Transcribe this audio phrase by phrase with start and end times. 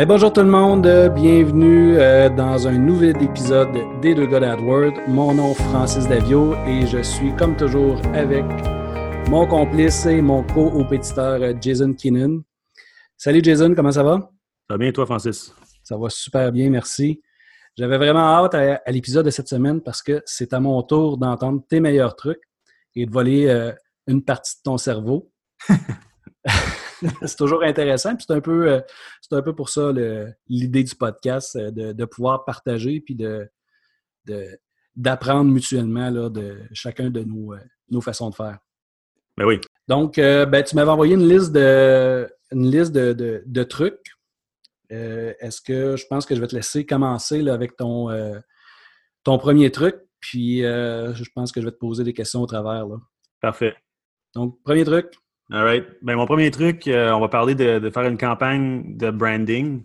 [0.00, 0.86] Eh, bonjour tout le monde,
[1.16, 4.92] bienvenue euh, dans un nouvel épisode des deux gars d'AdWord.
[5.08, 8.44] Mon nom est Francis Davio et je suis comme toujours avec
[9.28, 12.42] mon complice et mon co-opétiteur euh, Jason Keenan.
[13.16, 14.20] Salut Jason, comment ça va?
[14.20, 15.52] Ça va bien toi Francis?
[15.82, 17.20] Ça va super bien, merci.
[17.76, 21.60] J'avais vraiment hâte à, l'épisode de cette semaine parce que c'est à mon tour d'entendre
[21.68, 22.44] tes meilleurs trucs
[22.94, 23.72] et de voler euh,
[24.06, 25.32] une partie de ton cerveau.
[27.22, 28.14] c'est toujours intéressant.
[28.16, 28.80] Puis c'est un peu, euh,
[29.20, 29.92] c'est un peu pour ça
[30.48, 33.48] l'idée du podcast, euh, de, pouvoir partager puis de,
[34.96, 37.58] d'apprendre mutuellement là, de chacun de nos, euh,
[37.90, 38.58] nos façons de faire.
[39.36, 39.60] Ben oui.
[39.86, 44.14] Donc, ben, tu m'avais envoyé une liste de, une liste de, trucs.
[44.90, 48.08] Est-ce que je pense que je vais te laisser commencer là, avec ton,
[49.22, 52.84] ton premier truc, puis je pense que je vais te poser des questions au travers.
[52.86, 52.96] Là.
[53.40, 53.76] Parfait.
[54.34, 55.14] Donc, premier truc.
[55.50, 55.86] All right.
[56.02, 59.82] Ben, mon premier truc, euh, on va parler de, faire une campagne de branding.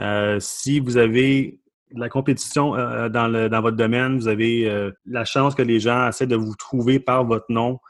[0.00, 1.60] Euh, si vous avez
[1.92, 5.78] de la compétition euh, dans, le, dans votre domaine, vous avez la chance que les
[5.78, 7.80] gens essaient de vous trouver par votre nom.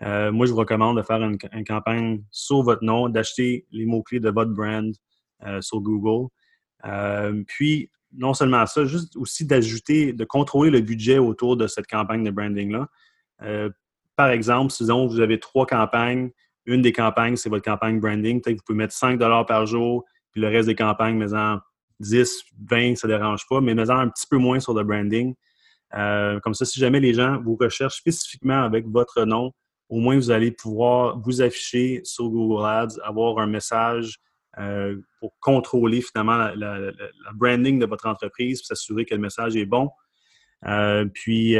[0.00, 4.30] moi, je vous recommande de faire une, campagne sur votre nom, d'acheter les mots-clés de
[4.30, 4.94] votre brand
[5.60, 6.28] sur Google.
[7.48, 12.22] puis, non seulement ça, juste aussi d'ajouter, de contrôler le budget autour de cette campagne
[12.22, 12.86] de branding-là.
[14.14, 16.30] par exemple, si vous avez trois campagnes,
[16.66, 18.40] une des campagnes, c'est votre campagne branding.
[18.40, 21.58] Peut-être que vous pouvez mettre 5 par jour, puis le reste des campagnes, mais en
[22.00, 24.82] 10, 20, ça ne dérange pas, mais mais en un petit peu moins sur le
[24.82, 25.34] branding.
[25.94, 29.52] Euh, comme ça, si jamais les gens vous recherchent spécifiquement avec votre nom,
[29.88, 34.18] au moins vous allez pouvoir vous afficher sur Google Ads, avoir un message
[34.58, 36.92] euh, pour contrôler finalement la,
[37.34, 39.90] branding de votre entreprise, s'assurer que le message est bon.
[40.66, 41.56] Euh, puis,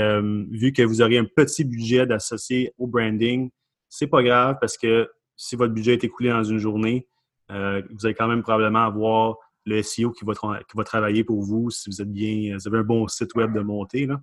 [0.52, 3.50] vu que vous aurez un petit budget d'associer au branding,
[3.90, 7.06] c'est pas grave parce que si votre budget est écoulé dans une journée,
[7.50, 11.90] euh, vous allez quand même probablement avoir le SEO qui va, travailler pour vous si
[11.90, 14.06] vous êtes bien, vous avez un bon site web de monter.
[14.06, 14.20] Là.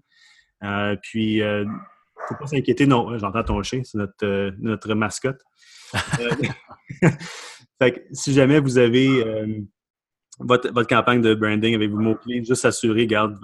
[0.63, 1.71] Euh, puis, il euh, ne
[2.27, 2.87] faut pas s'inquiéter.
[2.87, 5.41] Non, j'entends ton chien, c'est notre, notre mascotte.
[7.79, 9.23] fait si jamais vous avez
[10.39, 13.37] votre, campagne de branding avec vos mots-clés, juste assurer, garde,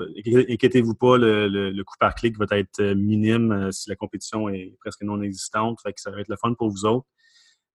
[0.50, 4.76] inquiétez-vous pas, le, coût par clic va être euh, minime euh, si la compétition est
[4.80, 5.80] presque non existante.
[5.82, 7.08] Fait que ça va être le fun pour vous autres.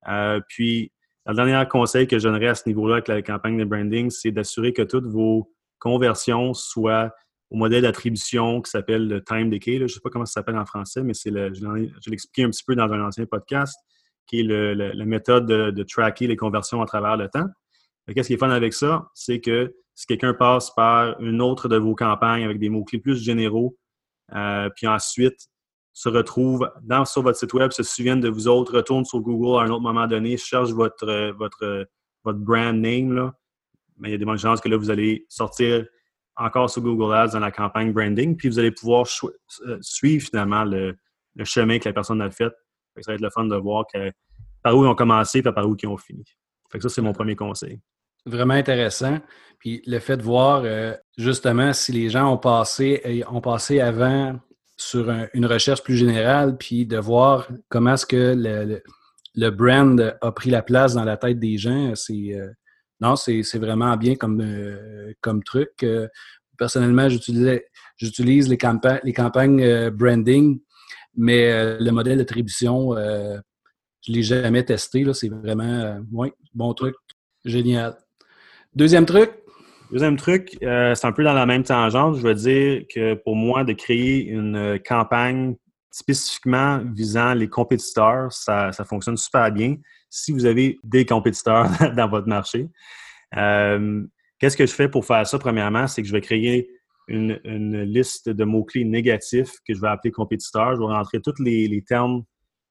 [0.09, 0.93] Euh, puis,
[1.27, 4.31] le dernier conseil que je donnerais à ce niveau-là avec la campagne de branding, c'est
[4.31, 7.13] d'assurer que toutes vos conversions soient
[7.51, 9.79] au modèle d'attribution qui s'appelle le time decay.
[9.79, 12.45] Je ne sais pas comment ça s'appelle en français, mais c'est le, je l'ai expliqué
[12.45, 13.77] un petit peu dans un ancien podcast,
[14.27, 17.49] qui est la méthode de tracker les conversions à travers le temps.
[18.15, 19.11] Qu'est-ce qui est fun avec ça?
[19.15, 23.23] C'est que si quelqu'un passe par une autre de vos campagnes avec des mots-clés plus
[23.23, 23.77] généraux,
[24.35, 25.49] euh, puis ensuite
[25.93, 29.61] se retrouve dans, sur votre site web, se souviennent de vous autres, retourne sur Google
[29.61, 31.89] à un autre moment donné, cherche votre, votre,
[32.23, 33.35] votre brand name, là,
[33.99, 35.85] mais il y a des bonnes chances que là, vous allez sortir
[36.37, 40.65] encore sur Google Ads dans la campagne branding, puis vous allez pouvoir euh, suivre finalement
[40.65, 40.97] le,
[41.45, 42.53] chemin que la personne a fait.
[43.01, 43.85] Ça va être le fun de voir
[44.63, 46.25] par où ils ont commencé et par où ils ont fini.
[46.71, 47.81] Fait que ça, c'est mon premier conseil.
[48.27, 49.19] Vraiment intéressant.
[49.59, 53.81] Puis le fait de voir euh, justement si les gens ont passé, euh, ont passé
[53.81, 54.39] avant
[54.77, 58.81] sur une recherche plus générale, puis de voir comment est-ce que
[59.35, 62.49] le, brand a pris la place dans la tête des gens, c'est euh,
[63.01, 64.45] non, c'est vraiment bien comme,
[65.21, 65.87] comme truc.
[66.57, 70.61] personnellement, j'utilise les, campagnes, les campagnes branding,
[71.17, 75.05] mais le modèle d'attribution, je ne l'ai jamais testé.
[75.13, 76.97] C'est vraiment ouais, bon truc.
[77.45, 77.97] Génial.
[78.75, 79.31] Deuxième truc?
[79.91, 82.17] Deuxième truc, euh, c'est un peu dans la même tangente.
[82.17, 85.57] Je veux dire que pour moi, de créer une campagne
[85.91, 89.77] spécifiquement visant les compétiteurs, ça, fonctionne super bien
[90.11, 92.69] si vous avez des compétiteurs dans votre marché.
[93.37, 94.05] Euh,
[94.39, 95.39] qu'est-ce que je fais pour faire ça?
[95.39, 96.69] Premièrement, c'est que je vais créer
[97.09, 97.41] une,
[97.85, 100.75] liste de mots-clés négatifs que je vais appeler compétiteurs.
[100.75, 102.23] Je vais rentrer tous les, termes,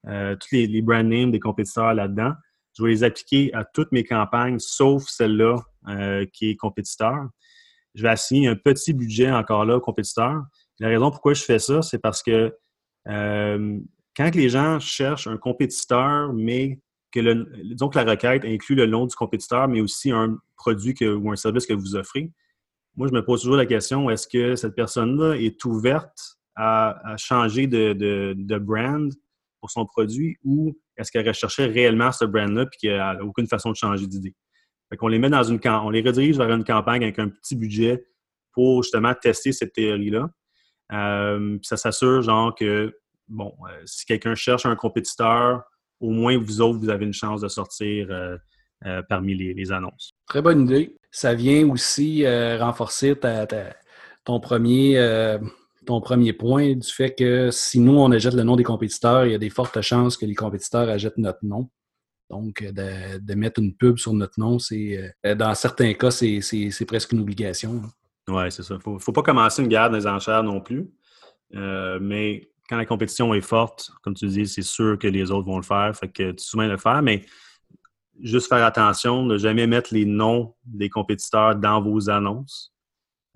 [0.07, 2.33] euh, tous les, les brand names des compétiteurs là-dedans.
[2.77, 5.55] Je vais les appliquer à toutes mes campagnes, sauf celle-là
[5.89, 7.27] euh, qui est compétiteur.
[7.95, 10.41] Je vais assigner un petit budget encore là aux compétiteurs.
[10.79, 12.55] La raison pourquoi je fais ça, c'est parce que
[13.07, 13.79] euh,
[14.15, 16.79] quand les gens cherchent un compétiteur, mais
[17.11, 21.35] que que la requête inclut le nom du compétiteur, mais aussi un produit ou un
[21.35, 22.31] service que vous offrez,
[22.97, 27.67] moi, je me pose toujours la question, est-ce que cette personne-là est ouverte à, changer
[27.67, 29.13] de, de, brand
[29.59, 33.69] pour son produit ou est-ce qu'elle recherchait réellement ce brand-là et qu'il n'a aucune façon
[33.69, 34.33] de changer d'idée?
[34.91, 38.07] Les met dans une on les redirige vers une campagne avec un petit budget
[38.53, 40.29] pour justement tester cette théorie-là.
[40.93, 42.65] Euh, ça s'assure, genre, que,
[43.39, 43.45] euh,
[43.85, 45.63] si quelqu'un cherche un compétiteur,
[45.99, 50.13] au moins vous autres, vous avez une chance de sortir euh, parmi les, annonces.
[50.27, 50.95] Très bonne idée.
[51.11, 52.25] ça vient aussi
[52.57, 53.15] renforcer
[54.23, 55.37] ton, premier,
[55.85, 59.31] ton premier point du fait que si nous, on achète le nom des compétiteurs, il
[59.31, 61.69] y a des fortes chances que les compétiteurs achètent notre nom.
[62.29, 67.21] Donc, de, mettre une pub sur notre nom, c'est dans certains cas, c'est presque une
[67.21, 67.81] obligation.
[68.27, 68.77] Oui, c'est ça.
[68.85, 70.89] Il ne faut, pas commencer une guerre des enchères non plus.
[71.53, 75.57] mais quand la compétition est forte, comme tu dis, c'est sûr que les autres vont
[75.57, 75.95] le faire.
[75.95, 77.25] Fait que tu soumets le faire, mais
[78.21, 82.73] juste faire attention ne jamais mettre les noms des compétiteurs dans vos annonces.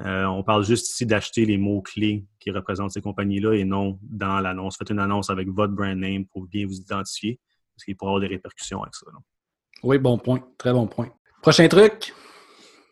[0.02, 4.40] Euh, on parle juste ici d'acheter les mots-clés qui représentent ces compagnies-là et non dans
[4.40, 4.78] l'annonce.
[4.78, 7.40] Faites une annonce avec votre brand name pour bien vous identifier,
[7.82, 9.08] parce qu'il avoir des répercussions avec ça.
[9.84, 10.40] Oui, bon point.
[10.58, 11.10] Très bon point.
[11.42, 12.14] Prochain truc?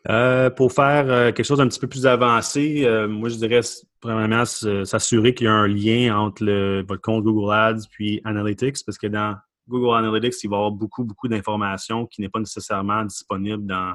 [0.08, 3.60] Euh, pour faire euh, quelque chose d'un petit peu plus avancé, euh, moi je dirais
[4.00, 8.78] premièrement s'assurer qu'il y a un lien entre le, votre compte Google Ads puis Analytics,
[8.84, 9.36] parce que dans
[9.68, 13.94] Google Analytics, il va y avoir beaucoup, beaucoup d'informations qui n'est pas nécessairement disponible dans,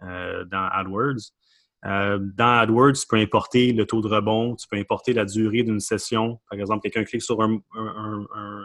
[0.00, 1.30] dans AdWords.
[1.82, 5.80] Dans AdWords, tu peux importer le taux de rebond, tu peux importer la durée d'une
[5.80, 6.40] session.
[6.50, 7.60] Par exemple, quelqu'un clique sur un,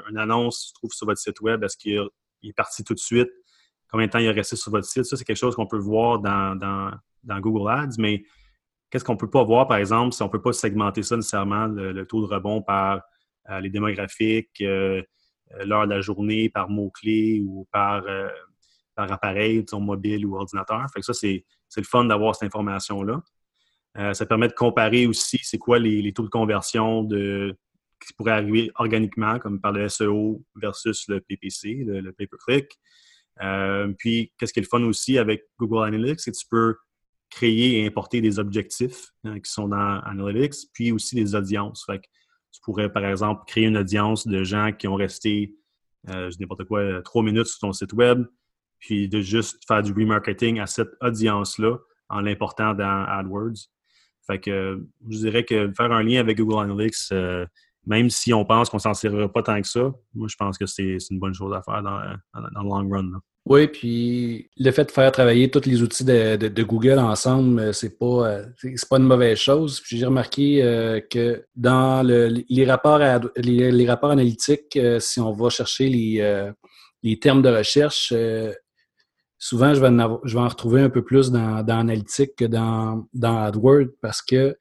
[0.09, 2.09] une annonce, se trouve sur votre site web, est-ce qu'il
[2.43, 3.29] est parti tout de suite?
[3.91, 5.03] combien de temps il est resté sur votre site?
[5.03, 6.91] Ça, c'est quelque chose qu'on peut voir dans,
[7.41, 8.23] Google Ads, mais
[8.89, 11.17] qu'est-ce qu'on ne peut pas voir, par exemple, si on ne peut pas segmenter ça
[11.17, 13.01] nécessairement, le, taux de rebond par
[13.49, 15.03] euh, les démographiques, euh,
[15.53, 18.03] euh, l'heure de la journée, par mots-clés ou par,
[18.95, 20.85] par appareil, disons, mobile ou ordinateur?
[21.01, 21.45] Ça, c'est
[21.77, 23.21] le fun d'avoir cette information-là.
[24.13, 27.55] ça permet de comparer aussi c'est quoi les, taux de conversion de,
[28.05, 32.77] qui pourraient arriver organiquement, comme par le SEO versus le PPC, le, pay-per-click.
[33.41, 36.75] Euh, puis, qu'est-ce qui est le fun aussi avec Google Analytics, c'est que tu peux
[37.29, 41.85] créer et importer des objectifs hein, qui sont dans Analytics, puis aussi des audiences.
[41.87, 45.55] Tu pourrais, par exemple, créer une audience de gens qui ont resté,
[46.09, 48.25] euh, je n'importe quoi, trois minutes sur ton site web,
[48.81, 51.77] puis de juste faire du remarketing à cette audience-là
[52.09, 53.69] en l'important dans AdWords.
[54.27, 57.45] Fait que je dirais que faire un lien avec Google Analytics, euh,
[57.85, 60.65] même si on pense qu'on s'en servira pas tant que ça, moi, je pense que
[60.65, 63.11] c'est une bonne chose à faire dans, le long run.
[63.45, 67.97] Oui, puis le fait de faire travailler tous les outils de, Google ensemble, euh, c'est
[67.97, 69.81] pas, euh, c'est pas une mauvaise chose.
[69.87, 70.59] J'ai remarqué
[71.09, 72.99] que dans les, rapports
[73.37, 78.13] les, rapports analytiques, si on va chercher les, termes de recherche,
[79.41, 83.89] souvent je vais, en retrouver un peu plus dans, dans Analytics que dans, dans AdWords
[83.99, 84.55] parce que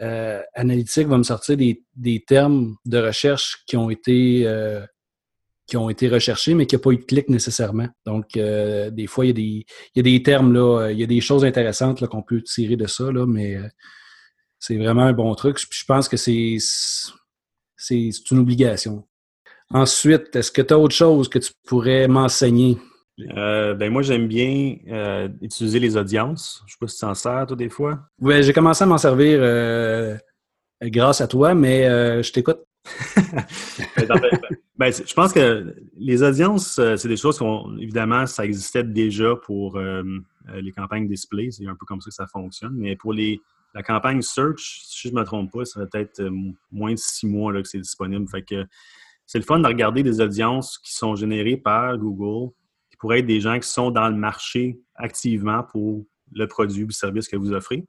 [0.00, 4.84] euh, Analytique va me sortir des, termes de recherche qui ont été euh,
[5.68, 7.88] qui ont été recherchés, mais qui n'ont pas eu de clic nécessairement.
[8.04, 11.44] Donc, euh, des fois, il y, a des, termes, là, il y a des choses
[11.44, 13.56] intéressantes qu'on peut tirer de ça, là, mais
[14.58, 15.58] c'est vraiment un bon truc.
[15.58, 16.58] je pense que c'est
[18.32, 19.06] une obligation.
[19.70, 22.76] Ensuite, est-ce que tu as autre chose que tu pourrais m'enseigner?
[23.20, 26.62] Euh, ben moi, j'aime bien euh, utiliser les audiences.
[26.66, 28.00] Je ne sais pas si tu t'en sers, toi, des fois.
[28.20, 30.16] Oui, j'ai commencé à m'en servir euh,
[30.82, 32.60] grâce à toi, mais je t'écoute.
[33.96, 34.20] Ben, ben,
[34.76, 39.78] ben, je pense que les audiences, c'est des choses qu'on, évidemment, ça existait déjà pour
[39.78, 41.50] les campagnes display.
[41.52, 42.74] C'est un peu comme ça que ça fonctionne.
[42.74, 43.40] Mais pour les,
[43.74, 46.22] la campagne search, si je ne me trompe pas, ça va être
[46.72, 48.28] moins de six mois là, que c'est disponible.
[48.28, 48.66] Fait que
[49.26, 52.52] c'est le fun de regarder des audiences qui sont générées par Google
[53.02, 56.92] pourrait être des gens qui sont dans le marché activement pour le produit ou le
[56.92, 57.84] service que vous offrez.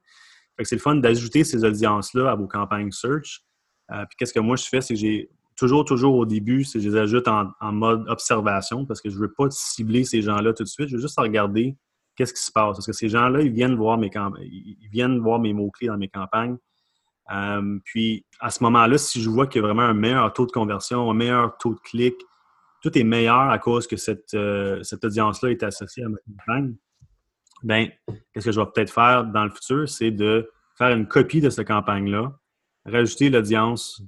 [0.60, 3.44] c'est le fun d'ajouter ces audiences-là à vos campagnes search.
[3.92, 6.80] Euh, puis qu'est-ce que moi je fais, c'est que j'ai toujours, toujours au début, c'est
[6.80, 10.20] que je les ajoute en, mode observation parce que je ne veux pas cibler ces
[10.20, 10.88] gens-là tout de suite.
[10.88, 11.76] Je veux juste regarder
[12.16, 12.76] qu'est-ce qui se passe.
[12.76, 14.10] Parce que ces gens-là, ils viennent voir mes
[14.40, 16.56] ils viennent voir mes mots-clés dans mes campagnes.
[17.30, 20.46] Euh, puis à ce moment-là, si je vois qu'il y a vraiment un meilleur taux
[20.46, 22.16] de conversion, un meilleur taux de clic,
[22.84, 26.74] tout est meilleur à cause que cette, euh, cette audience-là est associée à ma campagne,
[27.62, 31.40] bien, qu'est-ce que je vais peut-être faire dans le futur, c'est de faire une copie
[31.40, 32.38] de cette campagne-là,
[32.84, 34.02] rajouter l'audience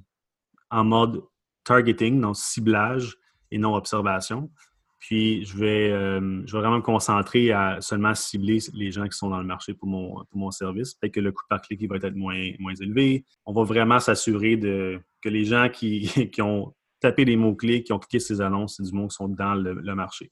[0.69, 1.23] en mode
[1.63, 3.17] targeting, donc ciblage
[3.49, 4.51] et non observation.
[4.99, 9.17] Puis, je vais, euh, je vais vraiment me concentrer à seulement cibler les gens qui
[9.17, 10.93] sont dans le marché pour mon, pour mon service.
[10.93, 13.25] Peut-être que le coût par clic va être moins, moins élevé.
[13.47, 17.99] On va vraiment s'assurer que les gens qui, qui ont taper les mots-clés qui ont
[17.99, 20.31] cliqué ces annonces, c'est du monde qui sont dans le, marché.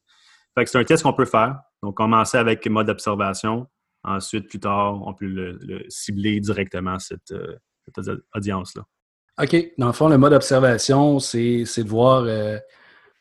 [0.58, 1.60] Fait c'est un test qu'on peut faire.
[1.84, 3.68] Donc, commencer avec mode observation.
[4.04, 7.58] Ensuite, plus tard, on peut le, cibler directement, cette, euh,
[8.36, 8.84] audience-là.
[9.42, 9.74] OK.
[9.78, 12.58] Dans le fond, le mode observation, c'est de voir, euh,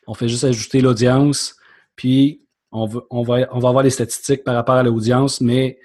[0.06, 1.56] on fait juste ajouter l'audience,
[1.96, 5.78] puis on, va, on, va, on va avoir les statistiques par rapport à l'audience, mais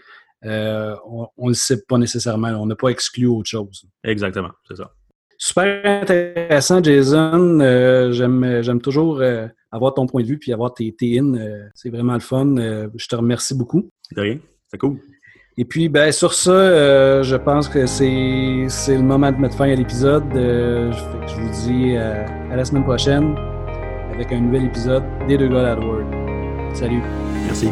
[0.45, 2.49] euh, on ne le sait pas nécessairement.
[2.49, 3.85] On n'a pas exclu autre chose.
[4.03, 4.93] Exactement, c'est ça.
[5.39, 7.59] Super intéressant, Jason.
[7.61, 11.33] Euh, j'aime, toujours euh, avoir ton point de vue puis avoir tes, tes in.
[11.33, 12.55] Euh, c'est vraiment le fun.
[12.55, 13.89] je te remercie beaucoup.
[14.15, 14.37] De rien.
[14.67, 14.99] C'est cool.
[15.59, 19.69] Et puis, ben, sur ça, euh, je pense que c'est le moment de mettre fin
[19.69, 20.23] à l'épisode.
[20.33, 20.89] Euh,
[21.27, 23.35] je, vous dis euh, à la semaine prochaine
[24.13, 26.05] avec un nouvel épisode des deux gars AdWord.
[26.73, 27.01] Salut.
[27.45, 27.67] Merci.